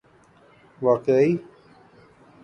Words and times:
واقعی 0.81 1.39